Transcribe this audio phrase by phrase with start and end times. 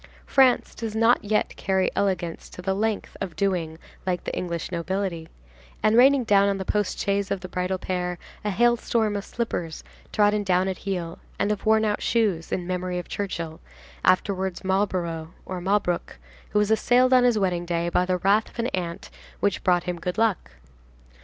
[0.25, 5.29] France does not yet carry elegance to the length of doing like the English nobility,
[5.83, 9.23] and raining down on the post chaise of the bridal pair a hail storm of
[9.23, 13.59] slippers trodden down at heel and of worn out shoes, in memory of Churchill,
[14.03, 16.17] afterwards Marlborough, or Malbrouck,
[16.49, 19.83] who was assailed on his wedding day by the wrath of an aunt which brought
[19.83, 20.53] him good luck.